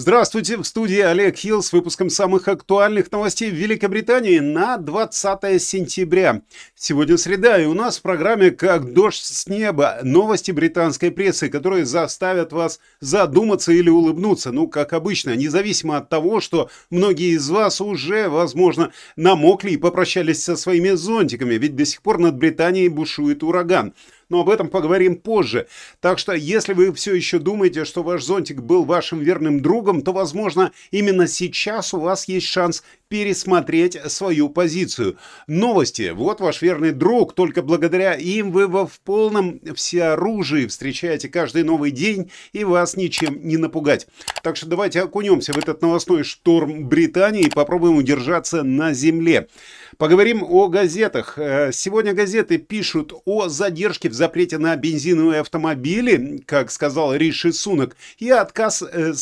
Здравствуйте, 0.00 0.56
в 0.56 0.62
студии 0.62 1.00
Олег 1.00 1.36
Хилл 1.36 1.60
с 1.60 1.72
выпуском 1.72 2.08
самых 2.08 2.46
актуальных 2.46 3.10
новостей 3.10 3.50
в 3.50 3.54
Великобритании 3.54 4.38
на 4.38 4.76
20 4.76 5.60
сентября. 5.60 6.42
Сегодня 6.76 7.18
среда, 7.18 7.60
и 7.60 7.66
у 7.66 7.74
нас 7.74 7.98
в 7.98 8.02
программе 8.02 8.52
«Как 8.52 8.92
дождь 8.92 9.24
с 9.24 9.48
неба» 9.48 9.98
новости 10.04 10.52
британской 10.52 11.10
прессы, 11.10 11.48
которые 11.48 11.84
заставят 11.84 12.52
вас 12.52 12.78
задуматься 13.00 13.72
или 13.72 13.90
улыбнуться. 13.90 14.52
Ну, 14.52 14.68
как 14.68 14.92
обычно, 14.92 15.34
независимо 15.34 15.96
от 15.96 16.08
того, 16.08 16.40
что 16.40 16.70
многие 16.90 17.34
из 17.34 17.50
вас 17.50 17.80
уже, 17.80 18.28
возможно, 18.28 18.92
намокли 19.16 19.70
и 19.70 19.76
попрощались 19.76 20.44
со 20.44 20.54
своими 20.54 20.90
зонтиками, 20.90 21.54
ведь 21.54 21.74
до 21.74 21.84
сих 21.84 22.02
пор 22.02 22.18
над 22.18 22.36
Британией 22.36 22.88
бушует 22.88 23.42
ураган 23.42 23.94
но 24.28 24.40
об 24.40 24.50
этом 24.50 24.68
поговорим 24.68 25.16
позже. 25.16 25.66
Так 26.00 26.18
что, 26.18 26.32
если 26.32 26.72
вы 26.72 26.92
все 26.92 27.14
еще 27.14 27.38
думаете, 27.38 27.84
что 27.84 28.02
ваш 28.02 28.24
зонтик 28.24 28.60
был 28.60 28.84
вашим 28.84 29.20
верным 29.20 29.60
другом, 29.60 30.02
то, 30.02 30.12
возможно, 30.12 30.72
именно 30.90 31.26
сейчас 31.26 31.94
у 31.94 32.00
вас 32.00 32.28
есть 32.28 32.46
шанс 32.46 32.82
пересмотреть 33.08 33.98
свою 34.08 34.48
позицию. 34.50 35.16
Новости. 35.46 36.10
Вот 36.14 36.40
ваш 36.40 36.62
верный 36.62 36.92
друг. 36.92 37.32
Только 37.32 37.62
благодаря 37.62 38.14
им 38.14 38.52
вы 38.52 38.66
в 38.66 39.00
полном 39.04 39.60
всеоружии 39.74 40.66
встречаете 40.66 41.28
каждый 41.28 41.62
новый 41.62 41.90
день 41.90 42.30
и 42.52 42.64
вас 42.64 42.96
ничем 42.96 43.46
не 43.46 43.56
напугать. 43.56 44.06
Так 44.42 44.56
что 44.56 44.66
давайте 44.66 45.00
окунемся 45.00 45.52
в 45.52 45.58
этот 45.58 45.80
новостной 45.80 46.22
шторм 46.22 46.86
Британии 46.86 47.44
и 47.44 47.50
попробуем 47.50 47.96
удержаться 47.96 48.62
на 48.62 48.92
земле. 48.92 49.48
Поговорим 49.96 50.44
о 50.44 50.68
газетах. 50.68 51.38
Э, 51.38 51.70
сегодня 51.72 52.12
газеты 52.12 52.58
пишут 52.58 53.12
о 53.24 53.48
задержке 53.48 54.08
в 54.08 54.12
запрете 54.18 54.58
на 54.58 54.76
бензиновые 54.76 55.40
автомобили, 55.40 56.42
как 56.46 56.70
сказал 56.70 57.14
Риши 57.14 57.52
Сунок, 57.52 57.96
и 58.18 58.28
отказ 58.30 58.82
э, 58.82 59.14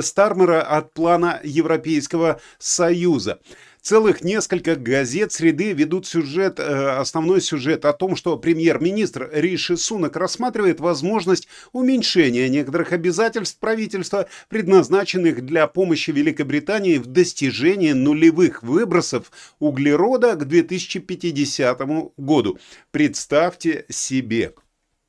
Стармера 0.00 0.62
от 0.62 0.92
плана 0.92 1.40
Европейского 1.42 2.40
Союза. 2.58 3.38
Целых 3.84 4.24
несколько 4.24 4.76
газет 4.76 5.30
среды 5.30 5.74
ведут 5.74 6.06
сюжет, 6.06 6.58
э, 6.58 6.62
основной 6.96 7.42
сюжет 7.42 7.84
о 7.84 7.92
том, 7.92 8.16
что 8.16 8.38
премьер-министр 8.38 9.28
Риши 9.30 9.76
Сунок 9.76 10.16
рассматривает 10.16 10.80
возможность 10.80 11.48
уменьшения 11.72 12.48
некоторых 12.48 12.94
обязательств 12.94 13.58
правительства, 13.58 14.26
предназначенных 14.48 15.44
для 15.44 15.66
помощи 15.66 16.12
Великобритании 16.12 16.96
в 16.96 17.08
достижении 17.08 17.92
нулевых 17.92 18.62
выбросов 18.62 19.30
углерода 19.58 20.34
к 20.34 20.48
2050 20.48 22.14
году. 22.16 22.58
Представьте 22.90 23.84
себе. 23.90 24.54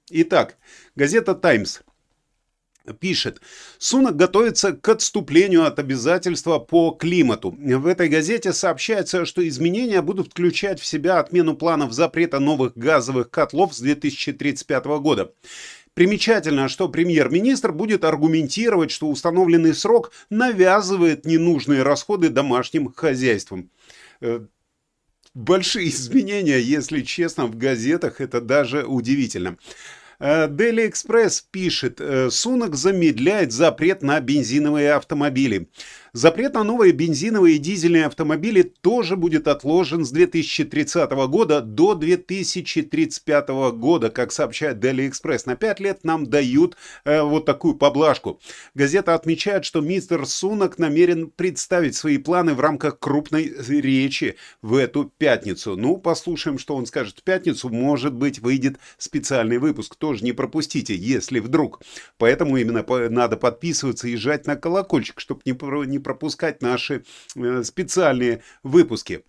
Итак, 0.09 0.57
газета 0.97 1.33
«Таймс» 1.33 1.79
пишет, 2.93 3.41
Сунок 3.77 4.15
готовится 4.15 4.73
к 4.73 4.87
отступлению 4.87 5.65
от 5.65 5.79
обязательства 5.79 6.59
по 6.59 6.91
климату. 6.91 7.55
В 7.57 7.87
этой 7.87 8.09
газете 8.09 8.53
сообщается, 8.53 9.25
что 9.25 9.47
изменения 9.47 10.01
будут 10.01 10.29
включать 10.29 10.79
в 10.79 10.85
себя 10.85 11.19
отмену 11.19 11.55
планов 11.55 11.93
запрета 11.93 12.39
новых 12.39 12.77
газовых 12.77 13.29
котлов 13.29 13.73
с 13.73 13.79
2035 13.79 14.85
года. 14.99 15.31
Примечательно, 15.95 16.67
что 16.67 16.89
премьер-министр 16.89 17.71
будет 17.71 18.03
аргументировать, 18.03 18.91
что 18.91 19.07
установленный 19.07 19.73
срок 19.73 20.11
навязывает 20.29 21.25
ненужные 21.25 21.83
расходы 21.83 22.27
домашним 22.27 22.91
хозяйствам. 22.91 23.69
Э, 24.19 24.41
большие 25.33 25.87
изменения, 25.89 26.59
если 26.59 27.01
честно, 27.01 27.45
в 27.45 27.57
газетах, 27.57 28.19
это 28.19 28.41
даже 28.41 28.83
удивительно. 28.83 29.57
Э, 30.19 30.47
Daily 30.47 30.89
Express 30.89 31.43
пишет, 31.51 31.99
э, 31.99 32.29
Сунок 32.29 32.75
замедляет 32.75 33.51
запрет 33.51 34.01
на 34.01 34.19
бензиновые 34.19 34.93
автомобили. 34.93 35.67
Запрет 36.15 36.53
на 36.53 36.63
новые 36.63 36.93
бензиновые 36.93 37.57
и 37.57 37.59
дизельные 37.59 38.05
автомобили 38.05 38.61
тоже 38.61 39.17
будет 39.17 39.49
отложен 39.49 40.05
с 40.05 40.11
2030 40.11 41.11
года 41.27 41.59
до 41.59 41.93
2035 41.93 43.49
года, 43.73 44.09
как 44.09 44.31
сообщает 44.31 44.77
Daily 44.77 45.09
Express. 45.11 45.41
На 45.45 45.57
5 45.57 45.79
лет 45.81 46.05
нам 46.05 46.25
дают 46.25 46.77
э, 47.03 47.21
вот 47.21 47.43
такую 47.43 47.75
поблажку. 47.75 48.39
Газета 48.75 49.13
отмечает, 49.13 49.65
что 49.65 49.81
мистер 49.81 50.25
Сунок 50.25 50.79
намерен 50.79 51.29
представить 51.31 51.97
свои 51.97 52.17
планы 52.17 52.53
в 52.53 52.61
рамках 52.61 52.97
крупной 52.97 53.53
речи 53.67 54.37
в 54.61 54.75
эту 54.75 55.11
пятницу. 55.17 55.75
Ну, 55.75 55.97
послушаем, 55.97 56.59
что 56.59 56.77
он 56.77 56.85
скажет 56.85 57.19
в 57.19 57.23
пятницу. 57.23 57.67
Может 57.67 58.13
быть, 58.13 58.39
выйдет 58.39 58.77
специальный 58.97 59.57
выпуск. 59.57 59.97
Тоже 59.97 60.23
не 60.23 60.31
пропустите, 60.31 60.95
если 60.95 61.39
вдруг. 61.39 61.81
Поэтому 62.17 62.55
именно 62.55 62.85
надо 63.09 63.35
подписываться 63.35 64.07
и 64.07 64.15
жать 64.15 64.47
на 64.47 64.55
колокольчик, 64.55 65.19
чтобы 65.19 65.41
не 65.43 66.04
пропускать 66.05 66.61
наши 66.61 67.03
э, 67.35 67.63
специальные 67.63 68.43
выпуски. 68.61 69.25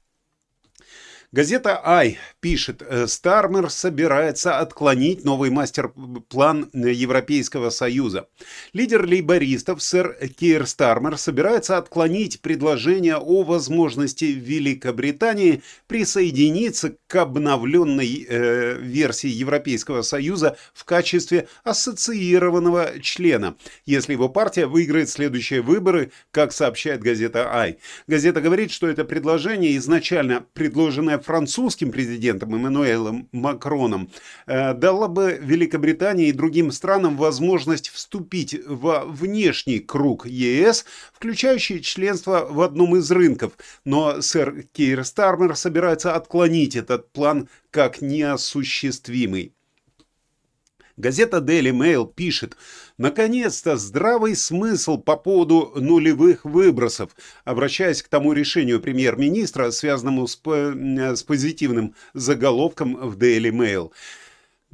Газета 1.33 1.81
«Ай» 1.85 2.19
пишет, 2.41 2.83
«Э, 2.83 3.09
Стармер 3.09 3.69
собирается 3.69 4.59
отклонить 4.59 5.25
новый 5.25 5.51
мастер-план 5.51 6.71
Европейского 6.73 7.71
Союза. 7.71 8.29
Лидер 8.73 9.05
лейбористов 9.05 9.83
сэр 9.83 10.17
Кейр 10.39 10.67
Стармер 10.67 11.19
собирается 11.19 11.79
отклонить 11.79 12.41
предложение 12.41 13.17
о 13.17 13.43
возможности 13.43 14.27
Великобритании 14.27 15.63
присоединиться 15.89 16.97
к 17.09 17.17
обновленной 17.17 18.27
э, 18.29 18.79
версии 18.79 19.29
Европейского 19.29 20.03
Союза 20.03 20.57
в 20.75 20.85
качестве 20.85 21.49
ассоциированного 21.65 23.01
члена, 23.01 23.57
если 23.85 24.13
его 24.13 24.29
партия 24.29 24.67
выиграет 24.67 25.09
следующие 25.09 25.61
выборы, 25.61 26.13
как 26.31 26.53
сообщает 26.53 27.03
газета 27.03 27.53
«Ай». 27.53 27.79
Газета 28.07 28.41
говорит, 28.41 28.71
что 28.71 28.87
это 28.87 29.05
предложение 29.05 29.77
изначально 29.77 30.47
предложенное 30.55 31.16
французским 31.19 31.91
президентом 31.93 32.55
Эммануэлем 32.55 33.29
Макроном 33.33 34.11
э, 34.47 34.75
дала 34.75 35.09
бы 35.09 35.39
Великобритании 35.41 36.29
и 36.29 36.33
другим 36.33 36.71
странам 36.71 37.17
возможность 37.17 37.89
вступить 37.91 38.57
во 38.67 39.05
внешний 39.05 39.79
круг 39.79 40.27
ЕС, 40.27 40.85
включающий 41.13 41.81
членство 41.81 42.47
в 42.49 42.61
одном 42.61 42.97
из 42.97 43.11
рынков. 43.11 43.53
Но 43.85 44.21
сэр 44.21 44.65
Кейр 44.73 45.05
Стармер 45.05 45.57
собирается 45.57 46.15
отклонить 46.15 46.77
этот 46.77 47.11
план 47.13 47.49
как 47.71 48.01
неосуществимый. 48.01 49.53
Газета 50.97 51.39
Daily 51.39 51.73
Mail 51.73 52.11
пишет, 52.11 52.57
наконец-то 52.99 53.77
здравый 53.77 54.37
смысл 54.37 54.99
по 54.99 55.17
поводу 55.17 55.73
нулевых 55.77 56.45
выбросов, 56.45 57.11
обращаясь 57.45 58.03
к 58.03 58.09
тому 58.09 58.33
решению 58.33 58.81
премьер-министра, 58.81 59.71
связанному 59.71 60.27
с, 60.27 60.39
с 60.45 61.23
позитивным 61.23 61.95
заголовком 62.15 62.97
в 62.97 63.17
Daily 63.17 63.51
Mail– 63.51 63.91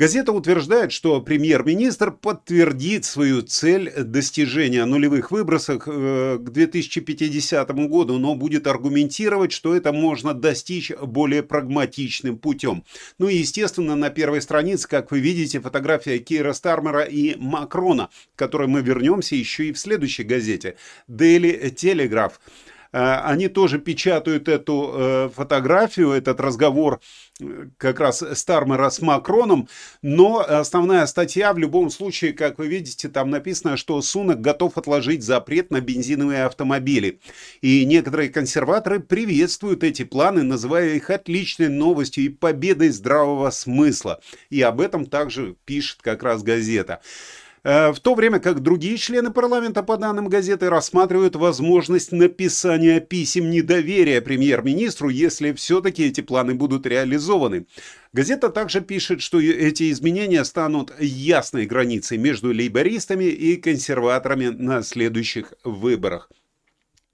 Газета 0.03 0.33
утверждает, 0.33 0.91
что 0.91 1.21
премьер-министр 1.21 2.11
подтвердит 2.11 3.05
свою 3.05 3.41
цель 3.43 3.93
достижения 4.03 4.85
нулевых 4.85 5.31
выбросов 5.31 5.85
э, 5.87 6.39
к 6.41 6.51
2050 6.51 7.71
году, 7.87 8.19
но 8.19 8.35
будет 8.35 8.67
аргументировать, 8.67 9.53
что 9.53 9.77
это 9.77 9.93
можно 9.93 10.35
достичь 10.35 10.91
более 10.91 11.45
прагматичным 11.45 12.37
путем. 12.37 12.83
Ну 13.21 13.29
и, 13.29 13.37
естественно, 13.37 13.95
на 13.95 14.11
первой 14.11 14.43
странице, 14.43 14.89
как 14.89 15.13
вы 15.13 15.21
видите, 15.21 15.61
фотография 15.61 16.19
Кейра 16.19 16.53
Стармера 16.53 17.03
и 17.03 17.37
Макрона, 17.37 18.09
к 18.35 18.39
которой 18.41 18.67
мы 18.67 18.83
вернемся 18.83 19.37
еще 19.37 19.67
и 19.67 19.73
в 19.73 19.79
следующей 19.79 20.25
газете 20.25 20.75
Daily 21.09 21.73
Telegraph. 21.73 22.33
Э, 22.93 23.21
они 23.25 23.49
тоже 23.49 23.79
печатают 23.79 24.49
эту 24.49 24.93
э, 24.95 25.31
фотографию, 25.35 26.11
этот 26.11 26.41
разговор 26.41 27.01
э, 27.41 27.69
как 27.79 28.01
раз 28.01 28.23
Стармера 28.35 28.91
с 28.91 29.01
Макроном, 29.01 29.69
но 30.03 30.39
основная 30.41 31.07
статья 31.07 31.53
в 31.53 31.59
любом 31.59 31.91
случае, 31.91 32.33
как 32.33 32.59
вы 32.59 32.69
видите, 32.69 33.09
там 33.09 33.31
написано, 33.31 33.77
что 33.77 34.01
Сунок 34.03 34.41
готов 34.41 34.77
отложить 34.77 35.23
запрет 35.23 35.71
на 35.71 35.81
бензиновые 35.81 36.45
автомобили. 36.45 37.21
И 37.61 37.85
некоторые 37.85 38.29
консерваторы 38.29 39.01
приветствуют 39.01 39.83
эти 39.85 40.05
планы, 40.05 40.43
называя 40.43 40.95
их 40.95 41.11
отличной 41.11 41.69
новостью 41.69 42.25
и 42.25 42.29
победой 42.29 42.91
здравого 42.91 43.51
смысла. 43.51 44.21
И 44.51 44.61
об 44.63 44.81
этом 44.81 45.07
также 45.07 45.57
пишет 45.65 46.01
как 46.03 46.23
раз 46.23 46.43
газета. 46.43 47.01
Э, 47.65 47.93
в 47.93 48.01
то 48.01 48.15
время 48.15 48.41
как 48.41 48.61
другие 48.61 48.97
члены 48.97 49.31
парламента, 49.31 49.83
по 49.83 49.97
данным 49.97 50.29
газеты, 50.29 50.69
рассматривают 50.69 51.37
возможность 51.37 52.11
написания 52.11 53.01
писем 53.01 53.51
недоверия 53.51 54.21
премьер-министру, 54.21 55.09
если 55.09 55.53
все-таки 55.53 56.05
эти 56.05 56.23
планы 56.23 56.55
будут 56.55 56.87
реализованы. 56.87 57.67
Газета 58.13 58.49
также 58.49 58.81
пишет, 58.81 59.23
что 59.23 59.41
эти 59.41 59.91
изменения 59.93 60.45
станут 60.45 60.93
ясной 61.01 61.67
границей 61.67 62.19
между 62.19 62.53
лейбористами 62.53 63.25
и 63.25 63.57
консерваторами 63.57 64.47
на 64.49 64.83
следующих 64.83 65.55
выборах. 65.63 66.29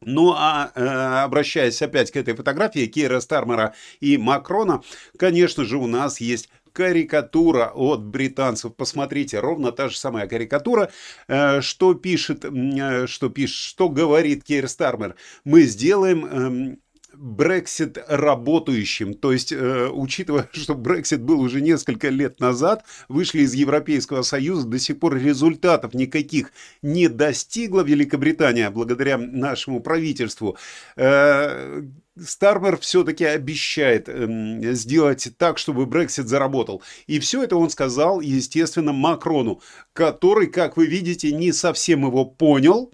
Ну 0.00 0.32
а 0.32 0.70
э, 0.74 0.84
обращаясь 1.24 1.82
опять 1.82 2.12
к 2.12 2.16
этой 2.16 2.34
фотографии 2.34 2.86
Кейра 2.86 3.18
Стармера 3.18 3.74
и 3.98 4.16
Макрона, 4.16 4.82
конечно 5.18 5.64
же, 5.64 5.76
у 5.76 5.88
нас 5.88 6.20
есть 6.20 6.48
карикатура 6.72 7.72
от 7.74 8.04
британцев. 8.04 8.74
Посмотрите, 8.74 9.40
ровно 9.40 9.72
та 9.72 9.88
же 9.88 9.96
самая 9.96 10.26
карикатура, 10.26 10.90
э, 11.28 11.60
что 11.60 11.94
пишет, 11.94 12.44
э, 12.44 13.06
что 13.06 13.28
пишет, 13.28 13.56
что 13.56 13.88
говорит 13.88 14.44
Кейр 14.44 14.68
Стармер. 14.68 15.14
Мы 15.44 15.62
сделаем 15.62 16.24
эм, 16.26 16.78
Брексит 17.20 17.98
работающим. 18.06 19.14
То 19.14 19.32
есть, 19.32 19.52
э, 19.52 19.88
учитывая, 19.88 20.48
что 20.52 20.74
Брексит 20.74 21.20
был 21.20 21.40
уже 21.40 21.60
несколько 21.60 22.10
лет 22.10 22.38
назад, 22.38 22.84
вышли 23.08 23.40
из 23.40 23.54
Европейского 23.54 24.22
Союза, 24.22 24.68
до 24.68 24.78
сих 24.78 25.00
пор 25.00 25.16
результатов 25.16 25.94
никаких 25.94 26.52
не 26.80 27.08
достигла 27.08 27.80
Великобритания 27.80 28.70
благодаря 28.70 29.18
нашему 29.18 29.80
правительству. 29.80 30.56
Э, 30.96 31.82
Стармер 32.24 32.78
все-таки 32.78 33.24
обещает 33.24 34.08
э, 34.08 34.72
сделать 34.74 35.28
так, 35.38 35.58
чтобы 35.58 35.86
Брексит 35.86 36.28
заработал. 36.28 36.82
И 37.06 37.18
все 37.18 37.42
это 37.42 37.56
он 37.56 37.70
сказал, 37.70 38.20
естественно, 38.20 38.92
Макрону, 38.92 39.60
который, 39.92 40.46
как 40.46 40.76
вы 40.76 40.86
видите, 40.86 41.32
не 41.32 41.52
совсем 41.52 42.06
его 42.06 42.24
понял. 42.24 42.92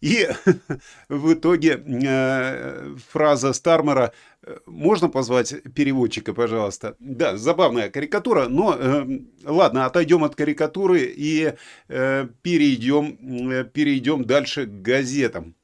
И 0.00 0.26
в 1.08 1.34
итоге 1.34 1.82
э, 1.84 2.96
фраза 3.10 3.52
Стармера 3.52 4.12
э, 4.42 4.56
можно 4.66 5.08
позвать 5.08 5.54
переводчика, 5.74 6.32
пожалуйста? 6.32 6.96
Да, 6.98 7.36
забавная 7.36 7.90
карикатура, 7.90 8.48
но 8.48 8.74
э, 8.78 9.20
ладно, 9.44 9.84
отойдем 9.84 10.24
от 10.24 10.34
карикатуры 10.34 11.02
и 11.02 11.54
перейдем, 11.88 13.64
перейдем 13.72 14.24
дальше 14.24 14.66
к 14.66 14.82
газетам. 14.82 15.54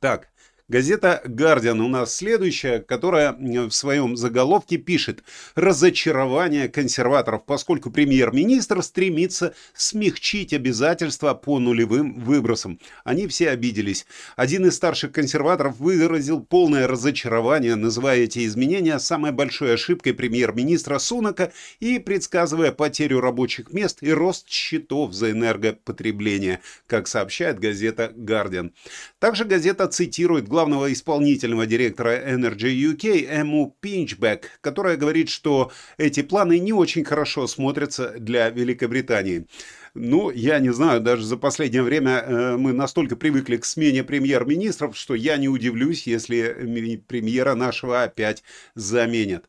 Так, 0.00 0.31
Газета 0.72 1.20
«Гардиан» 1.26 1.82
у 1.82 1.88
нас 1.88 2.16
следующая, 2.16 2.80
которая 2.80 3.36
в 3.38 3.72
своем 3.72 4.16
заголовке 4.16 4.78
пишет 4.78 5.22
«Разочарование 5.54 6.66
консерваторов, 6.66 7.44
поскольку 7.44 7.90
премьер-министр 7.90 8.82
стремится 8.82 9.52
смягчить 9.74 10.54
обязательства 10.54 11.34
по 11.34 11.58
нулевым 11.58 12.18
выбросам». 12.20 12.80
Они 13.04 13.26
все 13.26 13.50
обиделись. 13.50 14.06
Один 14.34 14.64
из 14.64 14.76
старших 14.76 15.12
консерваторов 15.12 15.76
выразил 15.78 16.40
полное 16.40 16.88
разочарование, 16.88 17.74
называя 17.74 18.20
эти 18.20 18.46
изменения 18.46 18.98
самой 18.98 19.32
большой 19.32 19.74
ошибкой 19.74 20.14
премьер-министра 20.14 20.98
Сунака 20.98 21.52
и 21.80 21.98
предсказывая 21.98 22.72
потерю 22.72 23.20
рабочих 23.20 23.74
мест 23.74 23.98
и 24.00 24.10
рост 24.10 24.48
счетов 24.48 25.12
за 25.12 25.32
энергопотребление, 25.32 26.60
как 26.86 27.08
сообщает 27.08 27.60
газета 27.60 28.10
«Гардиан». 28.16 28.72
Также 29.18 29.44
газета 29.44 29.86
цитирует 29.86 30.48
главного 30.48 30.61
главного 30.62 30.92
исполнительного 30.92 31.66
директора 31.66 32.22
Energy 32.24 32.72
UK 32.72 33.26
Эму 33.28 33.76
Пинчбек, 33.80 34.48
которая 34.60 34.96
говорит, 34.96 35.28
что 35.28 35.72
эти 35.98 36.22
планы 36.22 36.60
не 36.60 36.72
очень 36.72 37.02
хорошо 37.04 37.48
смотрятся 37.48 38.14
для 38.16 38.48
Великобритании. 38.48 39.48
Ну, 39.94 40.30
я 40.30 40.60
не 40.60 40.72
знаю, 40.72 41.00
даже 41.00 41.24
за 41.24 41.36
последнее 41.36 41.82
время 41.82 42.20
э, 42.24 42.56
мы 42.58 42.72
настолько 42.72 43.16
привыкли 43.16 43.56
к 43.56 43.64
смене 43.64 44.04
премьер-министров, 44.04 44.96
что 44.96 45.16
я 45.16 45.36
не 45.36 45.48
удивлюсь, 45.48 46.06
если 46.06 47.00
премьера 47.08 47.56
нашего 47.56 48.04
опять 48.04 48.44
заменят. 48.76 49.46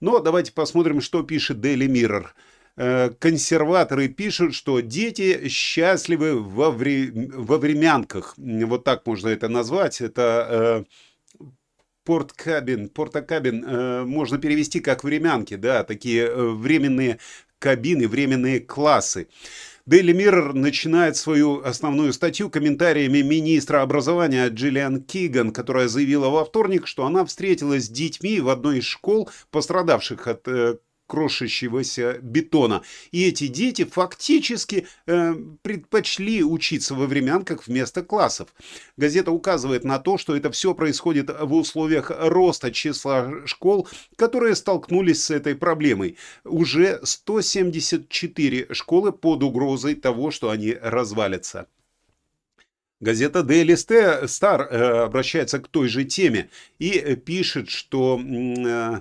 Но 0.00 0.18
давайте 0.18 0.52
посмотрим, 0.52 1.00
что 1.00 1.22
пишет 1.22 1.56
Daily 1.56 1.86
Mirror. 1.86 2.26
Э, 2.82 3.10
консерваторы 3.18 4.08
пишут, 4.08 4.54
что 4.54 4.80
дети 4.80 5.48
счастливы 5.48 6.40
во, 6.40 6.70
вре... 6.70 7.12
во 7.12 7.58
времянках. 7.58 8.34
Вот 8.38 8.84
так 8.84 9.06
можно 9.06 9.28
это 9.28 9.48
назвать. 9.48 10.00
Это 10.00 10.86
э, 11.38 11.44
порткабин, 12.04 12.88
портокабин 12.88 13.62
э, 13.66 14.04
можно 14.04 14.38
перевести 14.38 14.80
как 14.80 15.04
времянки, 15.04 15.56
да, 15.56 15.84
такие 15.84 16.34
временные 16.34 17.18
кабины, 17.58 18.08
временные 18.08 18.60
классы. 18.60 19.28
Daily 19.86 20.14
Mirror 20.14 20.54
начинает 20.54 21.18
свою 21.18 21.62
основную 21.62 22.14
статью 22.14 22.48
комментариями 22.48 23.20
министра 23.20 23.82
образования 23.82 24.48
Джиллиан 24.48 25.02
Киган, 25.02 25.52
которая 25.52 25.88
заявила 25.88 26.30
во 26.30 26.46
вторник, 26.46 26.86
что 26.86 27.04
она 27.04 27.26
встретилась 27.26 27.84
с 27.84 27.90
детьми 27.90 28.40
в 28.40 28.48
одной 28.48 28.78
из 28.78 28.84
школ, 28.84 29.28
пострадавших 29.50 30.26
от 30.26 30.48
крошащегося 31.10 32.18
бетона. 32.22 32.82
И 33.10 33.28
эти 33.28 33.48
дети 33.48 33.84
фактически 33.84 34.86
э, 35.06 35.34
предпочли 35.62 36.44
учиться 36.44 36.94
во 36.94 37.06
времянках 37.06 37.66
вместо 37.66 38.02
классов. 38.02 38.48
Газета 38.96 39.32
указывает 39.32 39.84
на 39.84 39.98
то, 39.98 40.18
что 40.18 40.36
это 40.36 40.50
все 40.52 40.72
происходит 40.72 41.28
в 41.28 41.52
условиях 41.54 42.12
роста 42.16 42.70
числа 42.70 43.32
школ, 43.44 43.88
которые 44.16 44.54
столкнулись 44.54 45.24
с 45.24 45.30
этой 45.30 45.56
проблемой. 45.56 46.16
Уже 46.44 47.00
174 47.02 48.68
школы 48.72 49.12
под 49.12 49.42
угрозой 49.42 49.96
того, 49.96 50.30
что 50.30 50.50
они 50.50 50.76
развалятся. 50.80 51.66
Газета 53.00 53.40
Daily 53.40 53.74
Star 54.26 54.60
э, 54.62 55.04
обращается 55.04 55.58
к 55.58 55.68
той 55.68 55.88
же 55.88 56.04
теме 56.04 56.50
и 56.78 57.16
пишет, 57.16 57.70
что 57.70 58.20
э, 58.20 59.00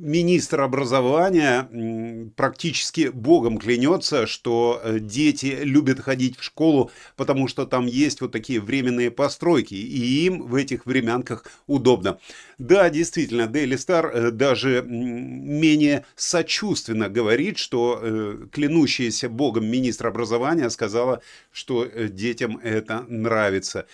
министр 0.00 0.62
образования 0.62 2.30
практически 2.36 3.10
богом 3.12 3.58
клянется, 3.58 4.26
что 4.26 4.80
э, 4.82 4.98
дети 4.98 5.58
любят 5.62 6.00
ходить 6.00 6.38
в 6.38 6.42
школу, 6.42 6.90
потому 7.16 7.48
что 7.48 7.66
там 7.66 7.86
есть 7.86 8.20
вот 8.20 8.32
такие 8.32 8.60
временные 8.60 9.10
постройки, 9.10 9.74
и 9.74 10.24
им 10.26 10.42
в 10.42 10.54
этих 10.54 10.86
временках 10.86 11.44
удобно. 11.66 12.18
Да, 12.58 12.88
действительно, 12.88 13.42
Daily 13.42 13.74
Star 13.74 14.10
э, 14.10 14.30
даже 14.30 14.82
менее 14.86 16.06
сочувственно 16.16 17.10
говорит, 17.10 17.58
что 17.58 18.00
э, 18.02 18.46
клянущаяся 18.50 19.28
богом 19.28 19.66
министр 19.66 20.06
образования 20.06 20.70
сказала, 20.70 21.20
что 21.52 21.84
детям 21.84 22.58
это 22.62 23.04
нравится. 23.08 23.86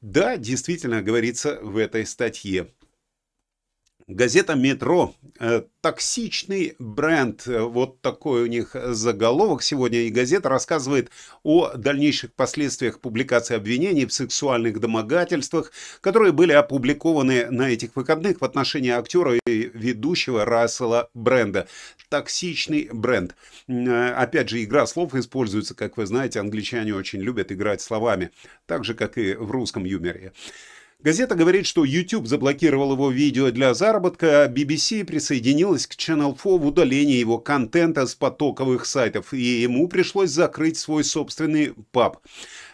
Да, 0.00 0.36
действительно, 0.36 1.02
говорится 1.02 1.58
в 1.62 1.76
этой 1.76 2.06
статье. 2.06 2.68
Газета 4.14 4.54
«Метро» 4.54 5.14
э, 5.40 5.62
токсичный 5.80 6.74
бренд. 6.78 7.46
Вот 7.46 8.00
такой 8.02 8.42
у 8.42 8.46
них 8.46 8.74
заголовок 8.74 9.62
сегодня. 9.62 10.00
И 10.00 10.10
газета 10.10 10.48
рассказывает 10.50 11.10
о 11.42 11.72
дальнейших 11.74 12.34
последствиях 12.34 13.00
публикации 13.00 13.56
обвинений 13.56 14.04
в 14.04 14.12
сексуальных 14.12 14.80
домогательствах, 14.80 15.72
которые 16.00 16.32
были 16.32 16.52
опубликованы 16.52 17.50
на 17.50 17.70
этих 17.70 17.96
выходных 17.96 18.40
в 18.40 18.44
отношении 18.44 18.90
актера 18.90 19.38
и 19.46 19.70
ведущего 19.72 20.44
Рассела 20.44 21.08
Бренда. 21.14 21.66
Токсичный 22.10 22.90
бренд. 22.92 23.34
Э, 23.66 24.12
опять 24.12 24.50
же, 24.50 24.62
игра 24.62 24.86
слов 24.86 25.14
используется, 25.14 25.74
как 25.74 25.96
вы 25.96 26.04
знаете, 26.04 26.38
англичане 26.38 26.94
очень 26.94 27.20
любят 27.20 27.50
играть 27.50 27.80
словами, 27.80 28.30
так 28.66 28.84
же, 28.84 28.94
как 28.94 29.16
и 29.16 29.34
в 29.34 29.50
русском 29.50 29.84
юморе. 29.84 30.32
Газета 31.02 31.34
говорит, 31.34 31.66
что 31.66 31.84
YouTube 31.84 32.28
заблокировал 32.28 32.92
его 32.92 33.10
видео 33.10 33.50
для 33.50 33.74
заработка, 33.74 34.44
а 34.44 34.48
BBC 34.48 35.04
присоединилась 35.04 35.88
к 35.88 35.94
Channel 35.94 36.36
4 36.36 36.58
в 36.58 36.66
удалении 36.66 37.16
его 37.16 37.38
контента 37.38 38.06
с 38.06 38.14
потоковых 38.14 38.86
сайтов, 38.86 39.34
и 39.34 39.62
ему 39.62 39.88
пришлось 39.88 40.30
закрыть 40.30 40.78
свой 40.78 41.02
собственный 41.02 41.74
паб. 41.90 42.18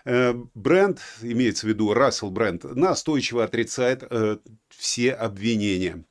Э, 0.05 0.35
бренд, 0.55 1.01
имеется 1.23 1.65
в 1.65 1.71
виду 1.71 1.95
Рассел 1.95 2.31
Бренд, 2.31 2.65
настойчиво 2.65 3.45
отрицает 3.45 4.05
э, 4.11 4.37
все 4.69 5.13
обвинения. 5.13 6.05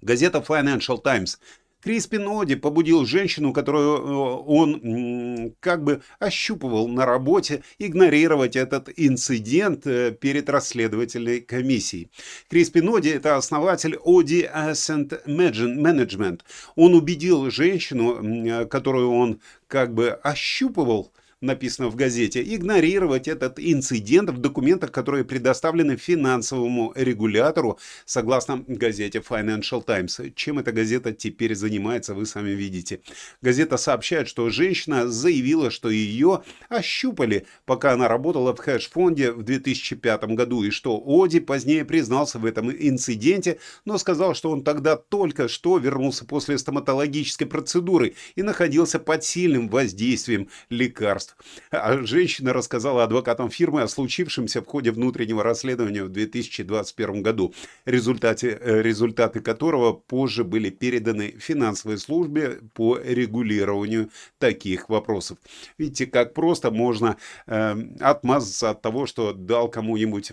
Газета 0.00 0.38
Financial 0.38 1.02
Times 1.02 1.38
Криспин 1.82 2.26
Оди 2.26 2.56
побудил 2.56 3.06
женщину, 3.06 3.52
которую 3.52 3.96
э, 3.96 4.42
он 4.46 5.54
как 5.60 5.84
бы 5.84 6.02
ощупывал 6.18 6.88
на 6.88 7.06
работе, 7.06 7.62
игнорировать 7.78 8.56
этот 8.56 8.88
инцидент 8.96 9.86
э, 9.86 10.10
перед 10.10 10.48
расследовательной 10.50 11.40
комиссией. 11.40 12.10
Криспин 12.50 12.88
Оди– 12.88 13.08
это 13.10 13.36
основатель 13.36 13.96
Оди 14.04 14.48
Ascent 14.52 15.24
Management. 15.26 16.40
Он 16.74 16.94
убедил 16.94 17.50
женщину, 17.50 18.22
э, 18.22 18.66
которую 18.66 19.12
он 19.12 19.40
как 19.68 19.94
бы 19.94 20.10
ощупывал, 20.10 21.12
написано 21.40 21.88
в 21.88 21.96
газете, 21.96 22.42
игнорировать 22.42 23.28
этот 23.28 23.58
инцидент 23.58 24.30
в 24.30 24.38
документах, 24.38 24.90
которые 24.90 25.24
предоставлены 25.24 25.96
финансовому 25.96 26.92
регулятору, 26.96 27.78
согласно 28.04 28.64
газете 28.66 29.20
Financial 29.20 29.82
Times. 29.82 30.20
Чем 30.34 30.58
эта 30.58 30.72
газета 30.72 31.12
теперь 31.12 31.54
занимается, 31.54 32.14
вы 32.14 32.26
сами 32.26 32.50
видите. 32.50 33.00
Газета 33.40 33.76
сообщает, 33.76 34.28
что 34.28 34.50
женщина 34.50 35.08
заявила, 35.08 35.70
что 35.70 35.90
ее 35.90 36.42
ощупали, 36.68 37.46
пока 37.66 37.92
она 37.92 38.08
работала 38.08 38.54
в 38.54 38.58
хэш-фонде 38.58 39.32
в 39.32 39.42
2005 39.42 40.24
году, 40.34 40.64
и 40.64 40.70
что 40.70 41.00
Оди 41.04 41.40
позднее 41.40 41.84
признался 41.84 42.38
в 42.38 42.44
этом 42.44 42.70
инциденте, 42.70 43.58
но 43.84 43.98
сказал, 43.98 44.34
что 44.34 44.50
он 44.50 44.64
тогда 44.64 44.96
только 44.96 45.48
что 45.48 45.78
вернулся 45.78 46.24
после 46.24 46.58
стоматологической 46.58 47.46
процедуры 47.46 48.14
и 48.34 48.42
находился 48.42 48.98
под 48.98 49.22
сильным 49.22 49.68
воздействием 49.68 50.48
лекарств 50.68 51.27
государств. 51.28 51.36
А 51.70 51.98
женщина 52.04 52.52
рассказала 52.52 53.04
адвокатам 53.04 53.50
фирмы 53.50 53.82
о 53.82 53.88
случившемся 53.88 54.62
в 54.62 54.66
ходе 54.66 54.90
внутреннего 54.90 55.42
расследования 55.42 56.04
в 56.04 56.08
2021 56.08 57.22
году, 57.22 57.54
результате, 57.84 58.58
э, 58.60 58.82
результаты 58.82 59.40
которого 59.40 59.92
позже 59.92 60.44
были 60.44 60.70
переданы 60.70 61.34
финансовой 61.38 61.98
службе 61.98 62.60
по 62.74 62.98
регулированию 62.98 64.10
таких 64.38 64.88
вопросов. 64.88 65.38
Видите, 65.78 66.06
как 66.06 66.34
просто 66.34 66.70
можно 66.70 67.16
э, 67.46 67.76
отмазаться 68.00 68.70
от 68.70 68.82
того, 68.82 69.06
что 69.06 69.32
дал 69.32 69.68
кому-нибудь 69.68 70.32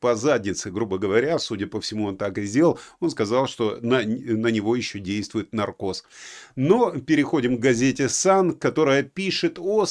по 0.00 0.14
заднице, 0.14 0.70
грубо 0.70 0.98
говоря, 0.98 1.38
судя 1.38 1.66
по 1.66 1.80
всему, 1.80 2.06
он 2.06 2.16
так 2.16 2.38
и 2.38 2.44
сделал. 2.44 2.78
Он 3.00 3.10
сказал, 3.10 3.46
что 3.46 3.78
на, 3.80 4.02
на 4.02 4.48
него 4.48 4.76
еще 4.76 4.98
действует 4.98 5.52
наркоз. 5.52 6.04
Но 6.56 6.90
переходим 6.92 7.56
к 7.56 7.60
газете 7.60 8.08
«Сан», 8.08 8.52
которая 8.52 9.02
пишет 9.02 9.58
о 9.58 9.84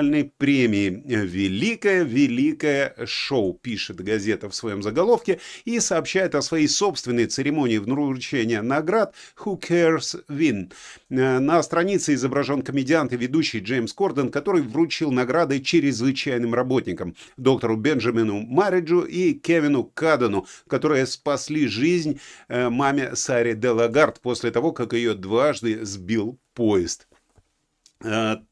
специальной 0.00 0.24
премии. 0.24 1.02
«Великое-великое 1.04 2.94
шоу», 3.06 3.52
пишет 3.52 4.00
газета 4.00 4.48
в 4.48 4.54
своем 4.54 4.82
заголовке, 4.82 5.40
и 5.64 5.80
сообщает 5.80 6.34
о 6.34 6.42
своей 6.42 6.68
собственной 6.68 7.26
церемонии 7.26 7.78
вручения 7.78 8.62
наград 8.62 9.14
«Who 9.36 9.60
Cares 9.60 10.24
Win». 10.28 10.72
На 11.08 11.62
странице 11.62 12.14
изображен 12.14 12.62
комедиант 12.62 13.12
и 13.12 13.16
ведущий 13.16 13.60
Джеймс 13.60 13.92
Корден, 13.92 14.30
который 14.30 14.62
вручил 14.62 15.12
награды 15.12 15.60
чрезвычайным 15.60 16.54
работникам, 16.54 17.14
доктору 17.36 17.76
Бенджамину 17.76 18.40
Мариджу 18.40 19.02
и 19.02 19.34
Кевину 19.34 19.84
Кадану, 19.84 20.46
которые 20.66 21.06
спасли 21.06 21.66
жизнь 21.66 22.20
э, 22.48 22.70
маме 22.70 23.14
Саре 23.16 23.54
Делагард 23.54 24.20
после 24.20 24.50
того, 24.50 24.72
как 24.72 24.94
ее 24.94 25.14
дважды 25.14 25.84
сбил 25.84 26.38
поезд. 26.54 27.06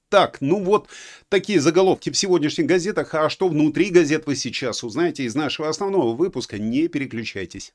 Так, 0.09 0.41
ну 0.41 0.63
вот 0.65 0.89
такие 1.29 1.61
заголовки 1.61 2.11
в 2.11 2.17
сегодняшних 2.17 2.67
газетах. 2.67 3.15
А 3.15 3.29
что 3.29 3.49
внутри 3.49 3.91
газет 3.91 4.27
вы 4.27 4.37
сейчас 4.37 4.83
узнаете 4.83 5.25
из 5.25 5.35
нашего 5.35 5.69
основного 5.69 6.15
выпуска. 6.15 6.59
Не 6.59 6.89
переключайтесь. 6.89 7.75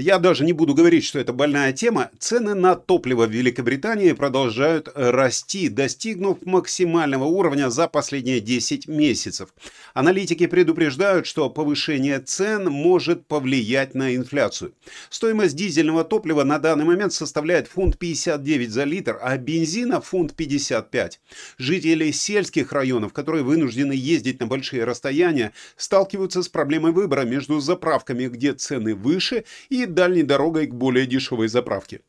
Я 0.00 0.18
даже 0.18 0.44
не 0.44 0.54
буду 0.54 0.74
говорить, 0.74 1.04
что 1.04 1.18
это 1.18 1.34
больная 1.34 1.74
тема. 1.74 2.10
Цены 2.18 2.54
на 2.54 2.74
топливо 2.74 3.26
в 3.26 3.30
Великобритании 3.30 4.12
продолжают 4.12 4.88
расти, 4.94 5.68
достигнув 5.68 6.38
максимального 6.46 7.24
уровня 7.24 7.68
за 7.68 7.86
последние 7.86 8.40
10 8.40 8.88
месяцев. 8.88 9.50
Аналитики 9.92 10.46
предупреждают, 10.46 11.26
что 11.26 11.50
повышение 11.50 12.18
цен 12.18 12.70
может 12.70 13.26
повлиять 13.26 13.94
на 13.94 14.16
инфляцию. 14.16 14.72
Стоимость 15.10 15.54
дизельного 15.54 16.02
топлива 16.02 16.44
на 16.44 16.58
данный 16.58 16.86
момент 16.86 17.12
составляет 17.12 17.68
фунт 17.68 17.98
59 17.98 18.70
за 18.70 18.84
литр, 18.84 19.18
а 19.20 19.36
бензина 19.36 20.00
фунт 20.00 20.34
55. 20.34 21.20
Жители 21.58 22.10
сельских 22.10 22.72
районов, 22.72 23.12
которые 23.12 23.44
вынуждены 23.44 23.92
ездить 23.92 24.40
на 24.40 24.46
большие 24.46 24.84
расстояния, 24.84 25.52
сталкиваются 25.76 26.42
с 26.42 26.48
проблемой 26.48 26.92
выбора 26.92 27.26
между 27.26 27.60
заправками, 27.60 28.28
где 28.28 28.54
цены 28.54 28.94
выше, 28.94 29.44
и 29.68 29.89
дальней 29.94 30.22
дорогой 30.22 30.66
к 30.66 30.74
более 30.74 31.06
дешевой 31.06 31.48
заправке. 31.48 32.00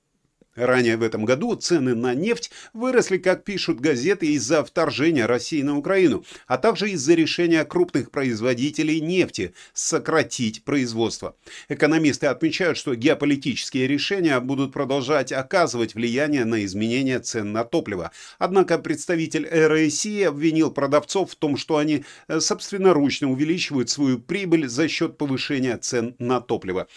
Ранее 0.56 0.98
в 0.98 1.04
этом 1.04 1.24
году 1.24 1.56
цены 1.56 1.96
на 1.96 2.14
нефть 2.14 2.52
выросли, 2.74 3.18
как 3.18 3.46
пишут 3.46 3.80
газеты, 3.80 4.34
из-за 4.34 4.66
вторжения 4.66 5.26
России 5.26 5.62
на 5.62 5.78
Украину, 5.78 6.26
а 6.46 6.58
также 6.58 6.92
из-за 6.92 7.14
решения 7.14 7.64
крупных 7.64 8.12
производителей 8.12 9.00
нефти 9.00 9.54
сократить 9.74 10.66
производство. 10.66 11.38
Экономисты 11.70 12.28
отмечают, 12.28 12.78
что 12.78 12.96
геополитические 12.96 13.88
решения 13.88 14.38
будут 14.42 14.74
продолжать 14.74 15.32
оказывать 15.32 15.96
влияние 15.96 16.44
на 16.44 16.66
изменение 16.66 17.20
цен 17.20 17.54
на 17.54 17.64
топливо. 17.64 18.12
Однако 18.38 18.78
представитель 18.78 19.48
РСИ 19.48 20.24
обвинил 20.24 20.72
продавцов 20.72 21.32
в 21.32 21.36
том, 21.36 21.56
что 21.56 21.78
они 21.78 22.04
э, 22.28 22.42
собственноручно 22.42 23.32
увеличивают 23.32 23.90
свою 23.90 24.20
прибыль 24.20 24.68
за 24.68 24.90
счет 24.90 25.18
повышения 25.18 25.78
цен 25.78 26.16
на 26.20 26.42
топливо. 26.42 26.88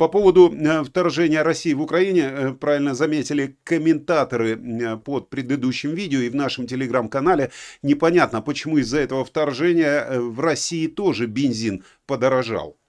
По 0.00 0.08
поводу 0.08 0.50
э, 0.50 0.82
вторжения 0.82 1.42
России 1.42 1.74
в 1.74 1.82
Украине, 1.82 2.22
э, 2.22 2.52
правильно 2.54 2.94
заметили 2.94 3.58
комментаторы 3.64 4.52
э, 4.56 4.96
под 4.96 5.28
предыдущим 5.28 5.90
видео 5.90 6.20
и 6.20 6.30
в 6.30 6.34
нашем 6.34 6.66
телеграм-канале, 6.66 7.50
непонятно, 7.82 8.40
почему 8.40 8.78
из-за 8.78 8.98
этого 9.00 9.26
вторжения 9.26 10.18
в 10.18 10.40
России 10.40 10.86
тоже 10.86 11.26
бензин 11.26 11.84
подорожал. 12.06 12.79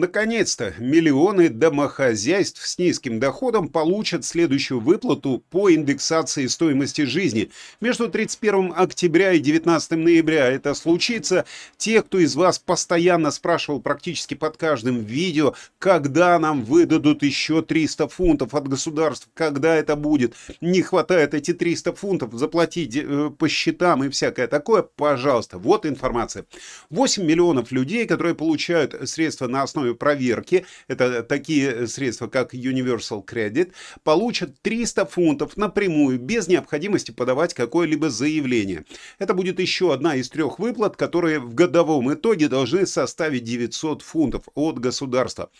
Наконец-то 0.00 0.72
миллионы 0.78 1.50
домохозяйств 1.50 2.66
с 2.66 2.78
низким 2.78 3.20
доходом 3.20 3.68
получат 3.68 4.24
следующую 4.24 4.80
выплату 4.80 5.44
по 5.50 5.70
индексации 5.70 6.46
стоимости 6.46 7.02
жизни. 7.02 7.50
Между 7.82 8.08
31 8.08 8.72
октября 8.74 9.34
и 9.34 9.40
19 9.40 9.90
ноября 9.90 10.46
это 10.46 10.72
случится. 10.72 11.44
Те, 11.76 12.00
кто 12.00 12.18
из 12.18 12.34
вас 12.34 12.58
постоянно 12.58 13.30
спрашивал 13.30 13.82
практически 13.82 14.32
под 14.32 14.56
каждым 14.56 15.04
видео, 15.04 15.52
когда 15.78 16.38
нам 16.38 16.64
выдадут 16.64 17.22
еще 17.22 17.60
300 17.60 18.08
фунтов 18.08 18.54
от 18.54 18.68
государства, 18.68 19.30
когда 19.34 19.76
это 19.76 19.96
будет, 19.96 20.34
не 20.62 20.80
хватает 20.80 21.34
эти 21.34 21.52
300 21.52 21.92
фунтов, 21.92 22.32
заплатить 22.32 22.96
э, 22.96 23.30
по 23.36 23.50
счетам 23.50 24.02
и 24.04 24.08
всякое 24.08 24.46
такое, 24.46 24.80
пожалуйста, 24.80 25.58
вот 25.58 25.84
информация. 25.84 26.46
8 26.88 27.22
миллионов 27.22 27.70
людей, 27.70 28.06
которые 28.06 28.34
получают 28.34 28.96
средства 29.06 29.46
на 29.46 29.60
основе 29.60 29.89
основе 29.90 29.94
проверки, 29.94 30.66
это 30.88 31.22
такие 31.22 31.86
средства, 31.86 32.28
как 32.28 32.54
Universal 32.54 33.24
Credit, 33.26 33.72
получат 34.04 34.60
300 34.62 35.06
фунтов 35.06 35.56
напрямую, 35.56 36.18
без 36.18 36.48
необходимости 36.48 37.10
подавать 37.10 37.54
какое-либо 37.54 38.10
заявление. 38.10 38.84
Это 39.18 39.34
будет 39.34 39.60
еще 39.60 39.92
одна 39.92 40.16
из 40.16 40.28
трех 40.28 40.58
выплат, 40.58 40.96
которые 40.96 41.38
в 41.38 41.54
годовом 41.54 42.12
итоге 42.12 42.48
должны 42.48 42.86
составить 42.86 43.44
900 43.44 44.02
фунтов 44.02 44.44
от 44.54 44.78
государства. 44.78 45.50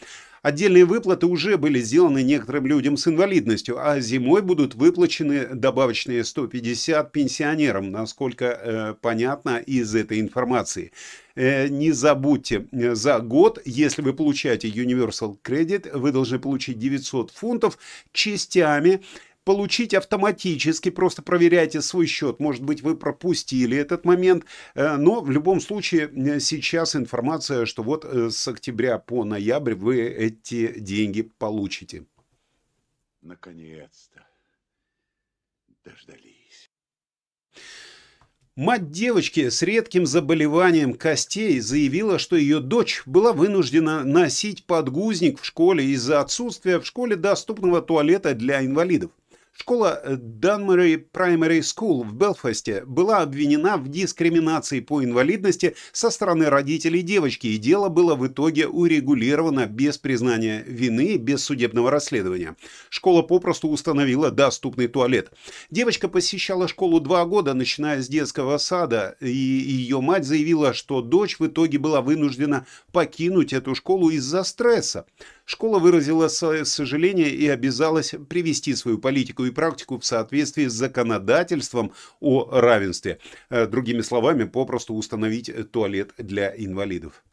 Отдельные 0.43 0.87
выплаты 0.87 1.27
уже 1.27 1.59
были 1.59 1.81
сделаны 1.81 2.23
некоторым 2.23 2.67
людям 2.67 2.97
с 2.97 3.07
инвалидностью, 3.07 3.77
а 3.79 4.01
зимой 4.01 4.41
будут 4.41 4.75
выплачены 4.75 5.49
добавочные 5.55 6.25
150 6.25 7.13
пенсионерам, 7.13 7.91
насколько 7.91 8.47
э, 8.47 8.95
понятно 9.03 9.59
из 9.59 9.95
этой 9.95 10.19
информации. 10.19 10.93
Э, 11.41 11.69
не 11.69 11.93
забудьте, 11.93 12.69
э, 12.71 12.95
за 12.95 13.19
год, 13.21 13.63
если 13.65 14.03
вы 14.03 14.13
получаете 14.13 14.69
Universal 14.69 15.39
Credit, 15.43 15.97
вы 15.97 16.13
должны 16.13 16.39
получить 16.39 16.79
900 16.79 17.31
фунтов 17.31 17.79
частями 18.13 19.03
получить 19.45 19.95
автоматически, 19.95 20.91
просто 20.91 21.23
проверяйте 21.23 21.81
свой 21.81 22.07
счет. 22.07 22.41
Может 22.41 22.63
быть, 22.63 22.83
вы 22.83 22.95
пропустили 22.95 23.75
этот 23.75 24.05
момент, 24.05 24.45
э, 24.75 24.97
но 24.97 25.23
в 25.23 25.31
любом 25.31 25.63
случае 25.63 26.11
сейчас 26.41 26.95
информация, 26.95 27.65
что 27.65 27.83
вот 27.83 28.05
с 28.05 28.47
октября 28.47 28.99
по 28.99 29.25
ноябрь 29.25 29.75
вы 29.75 30.03
эти 30.03 30.79
деньги 30.79 31.23
получите. 31.39 32.05
Наконец-то 33.23 34.27
дождались. 35.85 36.71
Мать 38.61 38.91
девочки 38.91 39.49
с 39.49 39.63
редким 39.63 40.05
заболеванием 40.05 40.93
костей 40.93 41.61
заявила, 41.61 42.19
что 42.19 42.37
ее 42.37 42.61
дочь 42.61 43.03
была 43.07 43.33
вынуждена 43.33 44.05
носить 44.05 44.65
подгузник 44.65 45.41
в 45.41 45.47
школе 45.47 45.83
из-за 45.87 46.21
отсутствия 46.21 46.79
в 46.79 46.85
школе 46.85 47.17
доступного 47.17 47.81
туалета 47.81 48.35
для 48.35 48.63
инвалидов. 48.63 49.13
Школа 49.53 50.01
Dunmurry 50.07 51.05
Primary 51.13 51.61
School 51.61 52.05
в 52.05 52.15
Белфасте 52.15 52.83
была 52.87 53.19
обвинена 53.19 53.77
в 53.77 53.89
дискриминации 53.89 54.81
по 54.81 55.05
инвалидности 55.05 55.75
со 55.93 56.11
стороны 56.11 56.49
родителей 56.49 57.03
девочки, 57.03 57.49
и 57.49 57.59
дело 57.59 57.89
было 57.89 58.15
в 58.15 58.27
итоге 58.27 58.69
урегулировано 58.69 59.67
без 59.67 59.99
признания 59.99 60.63
вины, 60.67 61.17
без 61.17 61.45
судебного 61.45 61.91
расследования. 61.91 62.57
Школа 62.89 63.23
попросту 63.23 63.69
установила 63.69 64.31
доступный 64.31 64.87
туалет. 64.87 65.33
Девочка 65.71 66.09
посещала 66.09 66.69
школу 66.69 67.01
два 67.01 67.25
года, 67.27 67.53
начиная 67.53 68.01
с 68.01 68.09
детского 68.09 68.57
сада, 68.59 69.17
и 69.21 69.29
ее 69.29 70.01
мать 70.01 70.25
заявила, 70.25 70.73
что 70.73 71.03
дочь 71.03 71.39
в 71.39 71.47
итоге 71.47 71.79
была 71.79 72.01
вынуждена 72.01 72.67
покинуть 72.93 73.53
эту 73.53 73.75
школу 73.75 74.11
из-за 74.11 74.45
стресса. 74.45 75.07
Школа 75.51 75.81
выразила 75.81 76.29
свое 76.29 76.65
сожаление 76.65 77.29
и 77.29 77.49
обязалась 77.49 78.15
привести 78.29 78.73
свою 78.77 78.99
политику 78.99 79.45
и 79.47 79.51
практику 79.51 79.99
в 79.99 80.05
соответствии 80.05 80.69
с 80.69 80.73
законодательством 80.73 81.93
о 82.21 82.61
равенстве. 82.61 83.19
Э, 83.49 83.67
другими 83.67 84.03
словами, 84.03 84.45
попросту 84.45 84.95
установить 84.95 85.51
туалет 85.73 86.13
для 86.19 86.55
инвалидов. 86.57 87.25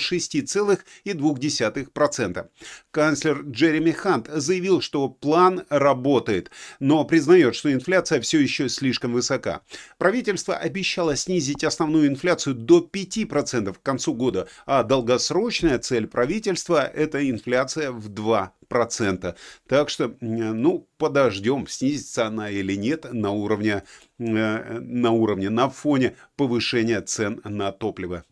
6,2%. 0.62 2.48
Канцлер 2.91 3.41
Джереми 3.44 3.91
Хант 3.91 4.27
заявил, 4.27 4.82
что 4.82 5.10
план 5.10 5.63
работает, 5.70 6.51
но 6.80 7.03
признает, 7.06 7.56
что 7.56 7.72
инфляция 7.72 8.22
все 8.22 8.39
еще 8.39 8.70
слишком 8.70 9.13
высока. 9.13 9.62
Правительство 9.98 10.56
обещало 10.56 11.15
снизить 11.15 11.63
основную 11.63 12.08
инфляцию 12.08 12.56
до 12.56 12.80
5% 12.80 13.74
к 13.74 13.82
концу 13.82 14.13
года, 14.13 14.48
а 14.65 14.84
долгосрочная 14.84 15.80
цель 15.80 16.08
правительства– 16.08 16.86
это 16.94 17.30
инфляция 17.30 17.91
в 17.91 18.10
2%. 18.10 19.36
Так 19.68 19.89
что, 19.89 20.15
ну, 20.22 20.88
подождем, 20.98 21.68
снизится 21.68 22.27
она 22.27 22.50
или 22.50 22.75
нет 22.75 23.12
на 23.12 23.32
уровне, 23.32 23.84
э, 24.20 24.80
на 24.80 25.12
уровне, 25.12 25.50
на 25.50 25.70
фоне 25.70 26.15
повышения 26.36 27.01
цен 27.01 27.41
на 27.44 27.72
топливо. 27.72 28.24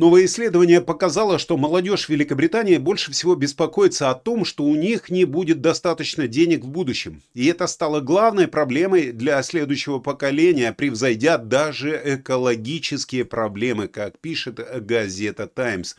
Новое 0.00 0.24
исследование 0.24 0.80
показало, 0.80 1.38
что 1.38 1.58
молодежь 1.58 2.08
Великобритании 2.08 2.78
больше 2.78 3.12
всего 3.12 3.34
беспокоится 3.34 4.08
о 4.08 4.14
том, 4.14 4.46
что 4.46 4.64
у 4.64 4.74
них 4.74 5.10
не 5.10 5.26
будет 5.26 5.60
достаточно 5.60 6.26
денег 6.26 6.64
в 6.64 6.68
будущем. 6.68 7.20
И 7.34 7.44
это 7.44 7.66
стало 7.66 8.00
главной 8.00 8.48
проблемой 8.48 9.12
для 9.12 9.42
следующего 9.42 9.98
поколения, 9.98 10.72
превзойдя 10.72 11.36
даже 11.36 12.00
экологические 12.02 13.26
проблемы, 13.26 13.88
как 13.88 14.18
пишет 14.18 14.58
газета 14.86 15.46
«Таймс». 15.46 15.96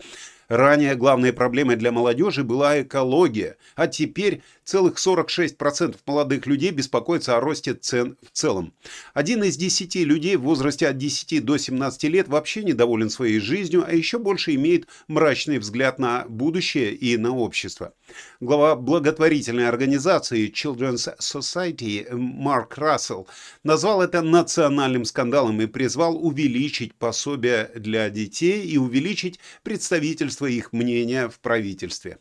Ранее 0.52 0.96
главной 0.96 1.32
проблемой 1.32 1.78
для 1.78 1.94
молодежи 1.94 2.44
была 2.44 2.82
экология, 2.82 3.56
а 3.78 3.88
теперь 3.88 4.42
целых 4.66 4.98
46% 4.98 5.96
молодых 6.06 6.46
людей 6.46 6.72
беспокоятся 6.72 7.38
о 7.38 7.40
росте 7.40 7.74
цен 7.74 8.18
в 8.22 8.38
целом. 8.38 8.74
Один 9.14 9.46
из 9.46 9.56
десяти 9.56 10.04
людей 10.04 10.36
в 10.36 10.42
возрасте 10.42 10.90
от 10.90 10.98
10 10.98 11.46
до 11.46 11.56
17 11.56 12.04
лет 12.04 12.28
вообще 12.28 12.66
недоволен 12.66 13.10
своей 13.10 13.40
жизнью, 13.40 13.86
а 13.88 13.94
еще 13.94 14.20
больше 14.20 14.54
имеет 14.56 14.88
мрачный 15.08 15.58
взгляд 15.58 16.00
на 16.00 16.26
будущее 16.28 16.94
и 16.96 17.16
на 17.16 17.34
общество. 17.34 17.94
Глава 18.42 18.76
благотворительной 18.76 19.70
организации 19.70 20.52
Children's 20.52 21.18
Society 21.20 22.14
Марк 22.14 22.78
Рассел 22.78 23.28
назвал 23.64 24.02
это 24.02 24.22
национальным 24.22 25.06
скандалом 25.06 25.62
и 25.62 25.66
призвал 25.66 26.18
увеличить 26.18 26.94
пособия 26.94 27.72
для 27.76 28.10
детей 28.10 28.66
и 28.66 28.78
увеличить 28.78 29.40
представительство 29.64 30.41
их 30.48 30.74
мнения 30.74 31.30
в 31.30 31.40
правительстве. 31.40 32.20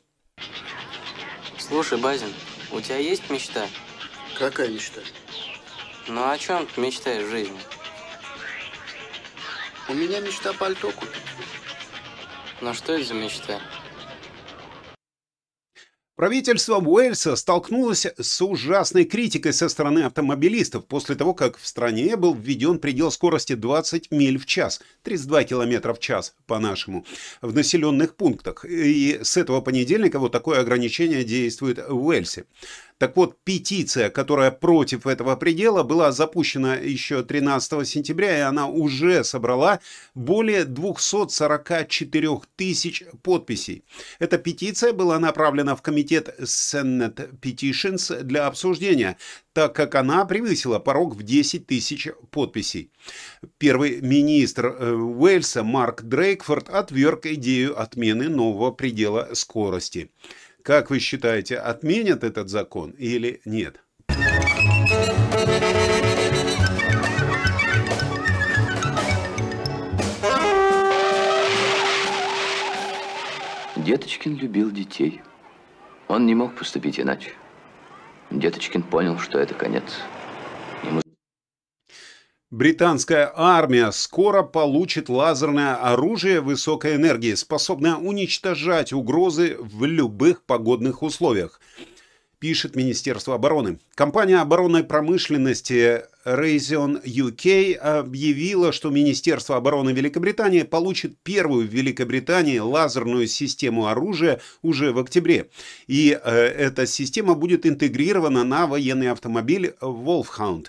Слушай, 1.58 1.98
Базин, 1.98 2.32
у 2.72 2.80
тебя 2.80 2.96
есть 2.96 3.30
мечта? 3.30 3.66
Какая 4.38 4.68
мечта? 4.68 5.00
Ну 6.08 6.28
о 6.28 6.36
чем 6.38 6.66
ты 6.66 6.80
мечтаешь 6.80 7.26
в 7.26 7.30
жизни? 7.30 7.58
У 9.88 9.94
меня 9.94 10.20
мечта 10.20 10.52
пальто 10.52 10.90
купить. 10.90 11.22
Ну 12.60 12.74
что 12.74 12.92
это 12.94 13.04
за 13.04 13.14
мечта? 13.14 13.60
Правительство 16.20 16.76
Уэльса 16.76 17.34
столкнулось 17.34 18.04
с 18.04 18.42
ужасной 18.42 19.06
критикой 19.06 19.54
со 19.54 19.70
стороны 19.70 20.00
автомобилистов 20.00 20.84
после 20.84 21.14
того, 21.14 21.32
как 21.32 21.56
в 21.56 21.66
стране 21.66 22.14
был 22.14 22.34
введен 22.34 22.78
предел 22.78 23.10
скорости 23.10 23.54
20 23.54 24.10
миль 24.10 24.38
в 24.38 24.44
час, 24.44 24.82
32 25.04 25.44
километра 25.44 25.94
в 25.94 25.98
час 25.98 26.34
по-нашему, 26.46 27.06
в 27.40 27.54
населенных 27.54 28.16
пунктах. 28.16 28.66
И 28.66 29.20
с 29.22 29.38
этого 29.38 29.62
понедельника 29.62 30.18
вот 30.18 30.30
такое 30.30 30.60
ограничение 30.60 31.24
действует 31.24 31.78
в 31.88 31.96
Уэльсе. 31.96 32.44
Так 33.00 33.16
вот, 33.16 33.38
петиция, 33.44 34.10
которая 34.10 34.50
против 34.50 35.06
этого 35.06 35.34
предела, 35.34 35.82
была 35.82 36.12
запущена 36.12 36.74
еще 36.74 37.22
13 37.22 37.88
сентября, 37.88 38.36
и 38.36 38.42
она 38.42 38.66
уже 38.66 39.24
собрала 39.24 39.80
более 40.14 40.66
244 40.66 42.28
тысяч 42.56 43.04
подписей. 43.22 43.84
Эта 44.18 44.36
петиция 44.36 44.92
была 44.92 45.18
направлена 45.18 45.76
в 45.76 45.80
комитет 45.80 46.28
Senate 46.40 47.30
Petitions 47.40 48.22
для 48.22 48.46
обсуждения, 48.46 49.16
так 49.54 49.74
как 49.74 49.94
она 49.94 50.26
превысила 50.26 50.78
порог 50.78 51.16
в 51.16 51.22
10 51.22 51.66
тысяч 51.66 52.08
подписей. 52.30 52.90
Первый 53.56 54.02
министр 54.02 54.66
э, 54.66 54.92
Уэльса 54.92 55.62
Марк 55.62 56.02
Дрейкфорд 56.02 56.68
отверг 56.68 57.24
идею 57.24 57.80
отмены 57.80 58.28
нового 58.28 58.72
предела 58.72 59.30
скорости. 59.32 60.10
Как 60.62 60.90
вы 60.90 60.98
считаете, 60.98 61.56
отменят 61.56 62.22
этот 62.22 62.48
закон 62.50 62.90
или 62.90 63.40
нет? 63.44 63.82
Деточкин 73.76 74.36
любил 74.36 74.70
детей. 74.70 75.22
Он 76.08 76.26
не 76.26 76.34
мог 76.34 76.54
поступить 76.54 77.00
иначе. 77.00 77.32
Деточкин 78.30 78.82
понял, 78.82 79.18
что 79.18 79.38
это 79.38 79.54
конец. 79.54 80.00
Британская 82.50 83.30
армия 83.36 83.92
скоро 83.92 84.42
получит 84.42 85.08
лазерное 85.08 85.76
оружие 85.76 86.40
высокой 86.40 86.96
энергии, 86.96 87.34
способное 87.34 87.94
уничтожать 87.94 88.92
угрозы 88.92 89.56
в 89.60 89.84
любых 89.84 90.42
погодных 90.42 91.04
условиях, 91.04 91.60
пишет 92.40 92.74
Министерство 92.74 93.36
обороны. 93.36 93.78
Компания 93.94 94.40
оборонной 94.40 94.82
промышленности 94.82 96.02
Raytheon 96.24 97.04
UK 97.04 97.74
объявила, 97.74 98.72
что 98.72 98.90
Министерство 98.90 99.54
обороны 99.56 99.90
Великобритании 99.90 100.64
получит 100.64 101.18
первую 101.22 101.68
в 101.68 101.72
Великобритании 101.72 102.58
лазерную 102.58 103.28
систему 103.28 103.86
оружия 103.86 104.40
уже 104.62 104.90
в 104.90 104.98
октябре. 104.98 105.50
И 105.86 106.18
э, 106.20 106.30
эта 106.30 106.84
система 106.88 107.34
будет 107.34 107.64
интегрирована 107.64 108.42
на 108.42 108.66
военный 108.66 109.12
автомобиль 109.12 109.74
Wolfhound. 109.80 110.66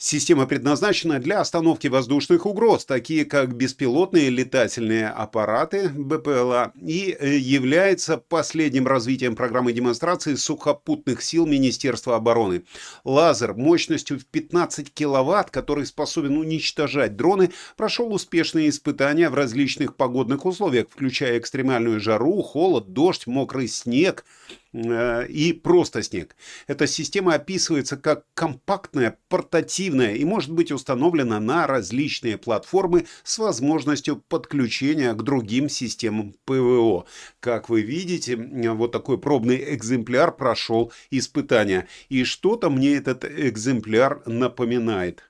Система 0.00 0.46
предназначена 0.46 1.18
для 1.18 1.40
остановки 1.40 1.88
воздушных 1.88 2.46
угроз, 2.46 2.84
такие 2.84 3.24
как 3.24 3.56
беспилотные 3.56 4.30
летательные 4.30 5.08
аппараты 5.08 5.88
БПЛА, 5.88 6.72
и 6.80 7.16
э, 7.18 7.36
является 7.36 8.16
последним 8.16 8.86
развитием 8.86 9.34
программы 9.34 9.72
демонстрации 9.72 10.36
сухопутных 10.36 11.20
сил 11.20 11.46
Министерства 11.46 12.14
обороны. 12.14 12.62
Лазер 13.02 13.54
мощностью 13.54 14.20
в 14.20 14.26
15 14.26 14.94
киловатт, 14.94 15.50
который 15.50 15.84
способен 15.84 16.36
уничтожать 16.36 17.16
дроны, 17.16 17.50
прошел 17.76 18.12
успешные 18.14 18.68
испытания 18.68 19.28
в 19.28 19.34
различных 19.34 19.96
погодных 19.96 20.46
условиях, 20.46 20.86
включая 20.88 21.38
экстремальную 21.38 21.98
жару, 21.98 22.40
холод, 22.42 22.92
дождь, 22.92 23.26
мокрый 23.26 23.66
снег, 23.66 24.24
и 24.72 25.58
просто 25.62 26.02
снег. 26.02 26.36
Эта 26.66 26.86
система 26.86 27.34
описывается 27.34 27.96
как 27.96 28.24
компактная, 28.34 29.18
портативная 29.28 30.14
и 30.14 30.24
может 30.24 30.52
быть 30.52 30.70
установлена 30.70 31.40
на 31.40 31.66
различные 31.66 32.36
платформы 32.36 33.06
с 33.24 33.38
возможностью 33.38 34.22
подключения 34.28 35.14
к 35.14 35.22
другим 35.22 35.68
системам 35.68 36.34
ПВО. 36.44 37.06
Как 37.40 37.68
вы 37.68 37.80
видите, 37.80 38.36
вот 38.36 38.92
такой 38.92 39.18
пробный 39.18 39.74
экземпляр 39.74 40.36
прошел 40.36 40.92
испытания. 41.10 41.88
И 42.08 42.24
что-то 42.24 42.68
мне 42.68 42.94
этот 42.96 43.24
экземпляр 43.24 44.22
напоминает. 44.26 45.22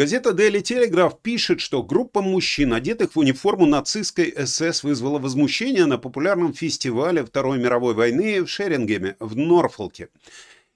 Газета 0.00 0.30
Daily 0.30 0.62
Telegraph 0.62 1.18
пишет, 1.22 1.60
что 1.60 1.82
группа 1.82 2.22
мужчин, 2.22 2.72
одетых 2.72 3.14
в 3.14 3.18
униформу 3.18 3.66
нацистской 3.66 4.32
СС, 4.46 4.82
вызвала 4.82 5.18
возмущение 5.18 5.84
на 5.84 5.98
популярном 5.98 6.54
фестивале 6.54 7.22
Второй 7.22 7.58
мировой 7.58 7.92
войны 7.92 8.42
в 8.42 8.48
Шерингеме 8.48 9.16
в 9.20 9.36
Норфолке. 9.36 10.08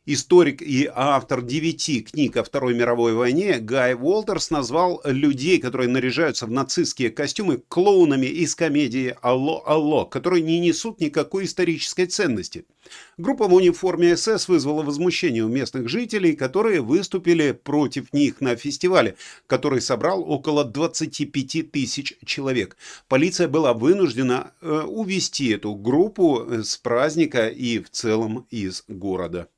Историк 0.06 0.60
и 0.60 0.86
автор 0.94 1.40
девяти 1.40 2.02
книг 2.02 2.36
о 2.36 2.44
Второй 2.44 2.74
мировой 2.74 3.14
войне 3.14 3.58
Гай 3.58 3.94
Уолтерс 3.94 4.50
назвал 4.50 5.00
людей, 5.02 5.58
которые 5.58 5.88
наряжаются 5.88 6.44
в 6.44 6.50
нацистские 6.50 7.08
костюмы, 7.08 7.62
клоунами 7.68 8.26
из 8.26 8.54
комедии 8.54 9.16
«Алло, 9.22 9.62
алло», 9.64 10.04
которые 10.04 10.42
не 10.42 10.60
несут 10.60 11.00
никакой 11.00 11.46
исторической 11.46 12.04
ценности. 12.04 12.66
Группа 13.16 13.48
в 13.48 13.54
униформе 13.54 14.14
СС 14.14 14.46
вызвала 14.46 14.82
возмущение 14.82 15.42
у 15.42 15.48
местных 15.48 15.88
жителей, 15.88 16.36
которые 16.36 16.82
выступили 16.82 17.52
против 17.52 18.12
них 18.12 18.42
на 18.42 18.56
фестивале, 18.56 19.16
который 19.46 19.80
собрал 19.80 20.20
около 20.30 20.66
25 20.66 21.70
тысяч 21.70 22.12
человек. 22.26 22.76
Полиция 23.08 23.48
была 23.48 23.72
вынуждена 23.72 24.52
э, 24.60 24.82
увести 24.82 25.48
эту 25.48 25.74
группу 25.74 26.44
с 26.62 26.76
праздника 26.76 27.48
и 27.48 27.78
в 27.78 27.88
целом 27.88 28.46
из 28.50 28.84
города. 28.86 29.48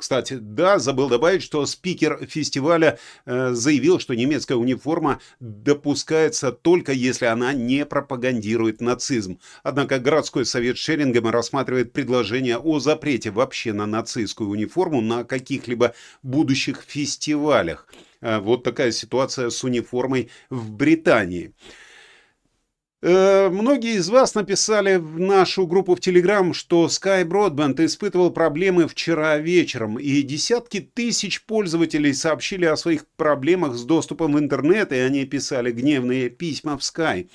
Кстати, 0.00 0.38
да, 0.40 0.78
забыл 0.78 1.10
добавить, 1.10 1.42
что 1.42 1.66
спикер 1.66 2.26
фестиваля 2.26 2.98
э, 3.26 3.50
заявил, 3.52 3.98
что 3.98 4.14
немецкая 4.14 4.54
униформа 4.54 5.20
допускается 5.40 6.52
только 6.52 6.92
если 6.92 7.26
она 7.26 7.52
не 7.52 7.84
пропагандирует 7.84 8.80
нацизм. 8.80 9.38
Однако 9.62 9.98
городской 9.98 10.46
совет 10.46 10.78
Шерингема 10.78 11.32
рассматривает 11.32 11.92
предложение 11.92 12.56
о 12.56 12.80
запрете 12.80 13.30
вообще 13.30 13.74
на 13.74 13.84
нацистскую 13.84 14.48
униформу 14.48 15.02
на 15.02 15.24
каких-либо 15.24 15.92
будущих 16.22 16.82
фестивалях. 16.86 17.86
Э, 18.22 18.38
вот 18.38 18.64
такая 18.64 18.92
ситуация 18.92 19.50
с 19.50 19.62
униформой 19.64 20.30
в 20.48 20.72
Британии. 20.72 21.52
Э, 23.02 23.48
многие 23.48 23.94
из 23.94 24.10
вас 24.10 24.34
написали 24.34 24.96
в 24.96 25.18
нашу 25.18 25.66
группу 25.66 25.94
в 25.94 26.00
Телеграм, 26.00 26.52
что 26.52 26.84
Sky 26.84 27.24
Broadband 27.24 27.82
испытывал 27.86 28.30
проблемы 28.30 28.86
вчера 28.86 29.38
вечером, 29.38 29.98
и 29.98 30.20
десятки 30.20 30.80
тысяч 30.80 31.42
пользователей 31.42 32.12
сообщили 32.12 32.66
о 32.66 32.76
своих 32.76 33.06
проблемах 33.16 33.74
с 33.74 33.84
доступом 33.84 34.34
в 34.34 34.38
интернет, 34.38 34.92
и 34.92 34.96
они 34.96 35.24
писали 35.24 35.72
гневные 35.72 36.28
письма 36.28 36.76
в 36.76 36.82
Sky. 36.82 37.30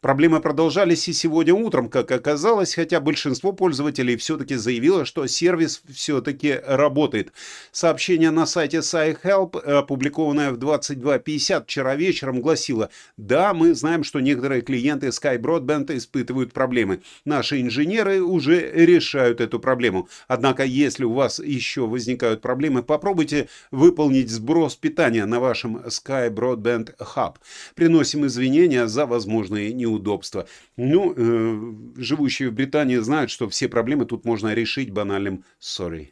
Проблемы 0.00 0.40
продолжались 0.40 1.06
и 1.08 1.12
сегодня 1.12 1.52
утром, 1.52 1.90
как 1.90 2.10
оказалось, 2.10 2.74
хотя 2.74 3.00
большинство 3.00 3.52
пользователей 3.52 4.16
все-таки 4.16 4.54
заявило, 4.54 5.04
что 5.04 5.26
сервис 5.26 5.82
все-таки 5.92 6.58
работает. 6.66 7.34
Сообщение 7.72 8.30
на 8.30 8.46
сайте 8.46 8.78
SciHelp, 8.78 9.60
опубликованное 9.60 10.52
в 10.52 10.56
22.50 10.56 11.64
вчера 11.64 11.94
вечером, 11.94 12.40
гласило 12.40 12.88
«Да, 13.18 13.52
мы 13.52 13.74
знаем, 13.74 14.02
что 14.02 14.20
некоторые 14.20 14.62
клиенты 14.62 15.09
Sky 15.10 15.38
Broadband 15.38 15.96
испытывают 15.96 16.52
проблемы. 16.52 17.02
Наши 17.24 17.60
инженеры 17.60 18.22
уже 18.22 18.70
решают 18.72 19.40
эту 19.40 19.60
проблему. 19.60 20.08
Однако, 20.28 20.64
если 20.64 21.04
у 21.04 21.12
вас 21.12 21.38
еще 21.38 21.86
возникают 21.86 22.40
проблемы, 22.40 22.82
попробуйте 22.82 23.48
выполнить 23.70 24.30
сброс 24.30 24.76
питания 24.76 25.26
на 25.26 25.40
вашем 25.40 25.78
Sky 25.86 26.30
Broadband 26.30 26.96
Hub. 26.98 27.36
Приносим 27.74 28.26
извинения 28.26 28.86
за 28.86 29.06
возможные 29.06 29.72
неудобства. 29.72 30.46
Ну, 30.76 31.14
э, 31.16 32.00
живущие 32.00 32.50
в 32.50 32.54
Британии 32.54 32.96
знают, 32.96 33.30
что 33.30 33.48
все 33.48 33.68
проблемы 33.68 34.06
тут 34.06 34.24
можно 34.24 34.54
решить 34.54 34.90
банальным 34.90 35.44
«sorry». 35.60 36.08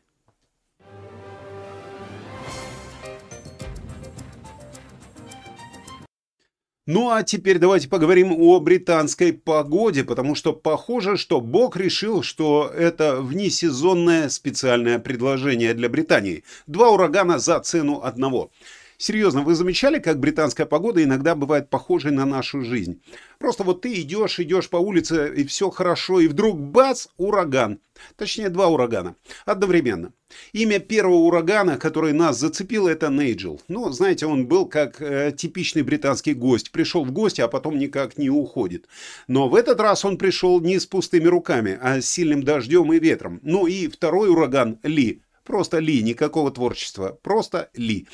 Ну 6.90 7.10
а 7.10 7.22
теперь 7.22 7.58
давайте 7.58 7.86
поговорим 7.86 8.32
о 8.32 8.60
британской 8.60 9.34
погоде, 9.34 10.04
потому 10.04 10.34
что 10.34 10.54
похоже, 10.54 11.18
что 11.18 11.42
Бог 11.42 11.76
решил, 11.76 12.22
что 12.22 12.72
это 12.74 13.20
внесезонное 13.20 14.30
специальное 14.30 14.98
предложение 14.98 15.74
для 15.74 15.90
Британии. 15.90 16.44
Два 16.66 16.88
урагана 16.88 17.38
за 17.38 17.60
цену 17.60 18.00
одного. 18.02 18.50
Серьезно, 19.00 19.42
вы 19.42 19.54
замечали, 19.54 20.00
как 20.00 20.18
британская 20.18 20.66
погода 20.66 21.02
иногда 21.04 21.36
бывает 21.36 21.70
похожей 21.70 22.10
на 22.10 22.26
нашу 22.26 22.62
жизнь? 22.62 23.00
Просто 23.38 23.62
вот 23.62 23.82
ты 23.82 23.94
идешь, 24.00 24.40
идешь 24.40 24.68
по 24.68 24.76
улице, 24.76 25.32
и 25.36 25.44
все 25.44 25.70
хорошо, 25.70 26.18
и 26.18 26.26
вдруг 26.26 26.58
бац, 26.58 27.06
ураган. 27.16 27.78
Точнее, 28.16 28.48
два 28.48 28.66
урагана. 28.66 29.14
Одновременно. 29.46 30.12
Имя 30.52 30.80
первого 30.80 31.14
урагана, 31.14 31.76
который 31.76 32.12
нас 32.12 32.40
зацепил, 32.40 32.88
это 32.88 33.08
Нейджел. 33.08 33.60
Ну, 33.68 33.88
знаете, 33.92 34.26
он 34.26 34.48
был 34.48 34.66
как 34.66 35.00
э, 35.00 35.32
типичный 35.36 35.82
британский 35.82 36.34
гость. 36.34 36.72
Пришел 36.72 37.04
в 37.04 37.12
гости, 37.12 37.40
а 37.40 37.46
потом 37.46 37.78
никак 37.78 38.18
не 38.18 38.30
уходит. 38.30 38.88
Но 39.28 39.48
в 39.48 39.54
этот 39.54 39.80
раз 39.80 40.04
он 40.04 40.18
пришел 40.18 40.60
не 40.60 40.80
с 40.80 40.86
пустыми 40.86 41.28
руками, 41.28 41.78
а 41.80 42.00
с 42.00 42.06
сильным 42.10 42.42
дождем 42.42 42.92
и 42.92 42.98
ветром. 42.98 43.38
Ну 43.44 43.68
и 43.68 43.86
второй 43.86 44.28
ураган 44.28 44.80
Ли. 44.82 45.22
Просто 45.44 45.78
Ли, 45.78 46.02
никакого 46.02 46.50
творчества. 46.50 47.16
Просто 47.22 47.70
Ли. 47.74 48.08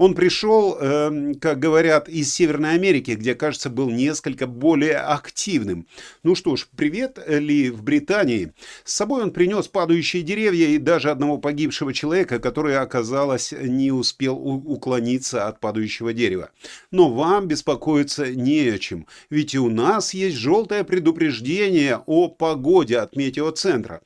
Он 0.00 0.14
пришел, 0.14 0.78
э, 0.80 1.34
как 1.42 1.58
говорят, 1.58 2.08
из 2.08 2.32
Северной 2.32 2.72
Америки, 2.72 3.10
где, 3.10 3.34
кажется, 3.34 3.68
был 3.68 3.90
несколько 3.90 4.46
более 4.46 4.96
активным. 4.96 5.86
Ну 6.22 6.34
что 6.34 6.56
ж, 6.56 6.66
привет 6.74 7.18
ли 7.28 7.68
в 7.68 7.82
Британии. 7.82 8.54
С 8.84 8.94
собой 8.94 9.22
он 9.22 9.30
принес 9.30 9.68
падающие 9.68 10.22
деревья 10.22 10.68
и 10.68 10.78
даже 10.78 11.10
одного 11.10 11.36
погибшего 11.36 11.92
человека, 11.92 12.38
который, 12.38 12.78
оказалось, 12.78 13.52
не 13.52 13.92
успел 13.92 14.36
уклониться 14.38 15.46
от 15.46 15.60
падающего 15.60 16.14
дерева. 16.14 16.48
Но 16.90 17.12
вам 17.12 17.46
беспокоиться 17.46 18.34
не 18.34 18.70
о 18.70 18.78
чем, 18.78 19.06
ведь 19.28 19.52
и 19.54 19.58
у 19.58 19.68
нас 19.68 20.14
есть 20.14 20.36
желтое 20.36 20.82
предупреждение 20.82 22.00
о 22.06 22.28
погоде 22.28 22.96
от 22.96 23.16
метеоцентра. 23.16 24.00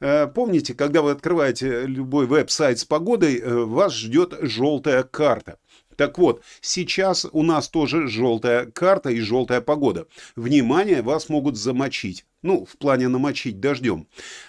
Э, 0.00 0.26
помните, 0.26 0.74
когда 0.74 1.02
вы 1.02 1.12
открываете 1.12 1.86
любой 1.86 2.26
веб-сайт 2.26 2.78
с 2.78 2.84
погодой, 2.84 3.38
э, 3.38 3.54
вас 3.54 3.94
ждет 3.94 4.34
желтая 4.40 5.02
карта. 5.02 5.58
Так 5.96 6.18
вот, 6.18 6.42
сейчас 6.60 7.26
у 7.32 7.42
нас 7.42 7.68
тоже 7.68 8.06
желтая 8.06 8.66
карта 8.66 9.10
и 9.10 9.20
желтая 9.20 9.62
погода. 9.62 10.06
Внимание, 10.36 11.02
вас 11.02 11.28
могут 11.28 11.56
замочить. 11.56 12.26
Ну, 12.42 12.66
в 12.66 12.76
плане 12.76 13.08
намочить 13.08 13.60
дождем. 13.60 14.06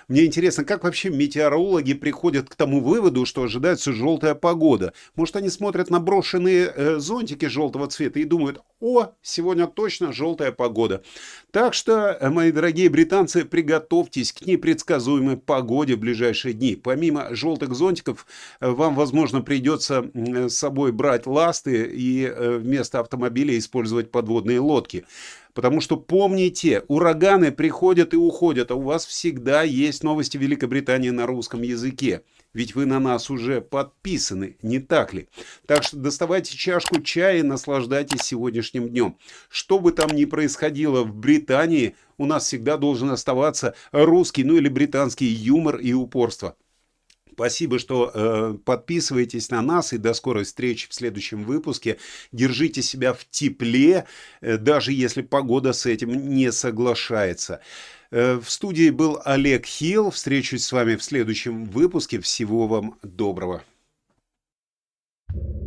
Мне 0.08 0.26
интересно, 0.26 0.66
как 0.66 0.84
вообще 0.84 1.10
метеорологи 1.10 1.94
приходят 1.94 2.50
к 2.50 2.56
тому 2.56 2.82
выводу, 2.82 3.26
что 3.26 3.44
ожидается 3.44 3.94
желтая 3.94 4.36
погода. 4.36 4.94
Может, 5.16 5.38
они 5.38 5.50
смотрят 5.50 5.90
на 5.90 6.00
брошенные 6.00 6.72
э, 6.76 7.00
зонтики 7.00 7.46
желтого 7.46 7.88
цвета 7.88 8.20
и 8.20 8.26
думают, 8.26 8.62
о, 8.80 9.14
сегодня 9.22 9.68
точно 9.68 10.14
желтая 10.14 10.52
погода. 10.52 11.02
Так 11.52 11.74
что, 11.74 12.10
э, 12.20 12.30
мои 12.30 12.52
дорогие 12.52 12.90
британцы, 12.90 13.46
приготовьтесь 13.46 14.34
к 14.34 14.46
непредсказуемой 14.46 15.38
погоде 15.38 15.96
в 15.96 16.00
ближайшие 16.00 16.54
дни. 16.54 16.76
Помимо 16.76 17.34
желтых 17.34 17.74
зонтиков, 17.74 18.28
э, 18.60 18.70
вам, 18.70 18.96
возможно, 18.96 19.42
придется 19.42 20.12
с 20.14 20.54
собой 20.54 20.92
брать 20.92 21.26
ласты 21.26 21.86
и 21.86 22.26
э, 22.26 22.58
вместо 22.58 23.00
автомобиля 23.00 23.58
использовать 23.58 24.12
подводные 24.12 24.60
лодки. 24.60 25.06
Потому 25.58 25.82
что 25.82 25.98
помните, 25.98 26.84
ураганы 26.88 27.52
приходят 27.52 28.14
и 28.14 28.16
уходят, 28.16 28.70
а 28.70 28.76
у 28.76 28.82
вас 28.82 29.08
всегда 29.08 29.64
есть 29.64 30.04
новости 30.04 30.38
Великобритании 30.38 31.10
на 31.10 31.26
русском 31.26 31.64
языке. 31.64 32.22
Ведь 32.54 32.76
вы 32.76 32.86
на 32.86 33.00
нас 33.00 33.32
уже 33.32 33.60
подписаны, 33.60 34.58
не 34.62 34.78
так 34.78 35.16
ли? 35.16 35.30
Так 35.66 35.82
что 35.82 35.98
доставайте 35.98 36.56
чашку 36.56 37.02
чая 37.02 37.40
и 37.40 37.42
наслаждайтесь 37.42 38.22
сегодняшним 38.22 38.88
днем. 38.88 39.18
Что 39.50 39.80
бы 39.80 39.94
там 39.94 40.12
ни 40.12 40.26
происходило 40.26 41.02
в 41.02 41.16
Британии, 41.16 41.96
у 42.20 42.28
нас 42.28 42.46
всегда 42.46 42.78
должен 42.78 43.10
оставаться 43.10 43.74
русский, 43.92 44.44
ну 44.44 44.58
или 44.58 44.70
британский 44.70 45.26
юмор 45.26 45.78
и 45.78 45.92
упорство. 45.92 46.56
Спасибо, 47.38 47.78
что 47.78 48.10
э, 48.12 48.58
подписываетесь 48.66 49.52
на 49.52 49.62
нас 49.62 49.94
и 49.94 50.00
до 50.00 50.16
скорой 50.16 50.44
встречи 50.44 50.90
в 50.90 50.94
следующем 50.96 51.44
выпуске. 51.44 52.00
Держите 52.32 52.82
себя 52.82 53.14
в 53.14 53.30
тепле, 53.30 54.08
э, 54.42 54.58
даже 54.58 54.92
если 54.92 55.22
погода 55.22 55.72
с 55.72 55.86
этим 55.86 56.34
не 56.34 56.52
соглашается. 56.52 57.62
Э, 58.10 58.42
в 58.44 58.50
студии 58.50 58.90
был 58.90 59.22
Олег 59.24 59.68
Хилл. 59.68 60.10
Встречусь 60.10 60.66
с 60.66 60.72
вами 60.72 60.96
в 60.96 61.04
следующем 61.04 61.66
выпуске. 61.66 62.20
Всего 62.22 62.68
вам 62.68 62.98
доброго. 63.04 63.62
thank 65.30 65.62
you 65.62 65.67